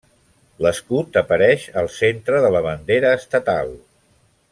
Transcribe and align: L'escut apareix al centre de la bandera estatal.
L'escut 0.65 1.19
apareix 1.21 1.67
al 1.81 1.91
centre 1.97 2.39
de 2.47 2.51
la 2.57 2.63
bandera 2.69 3.13
estatal. 3.19 3.71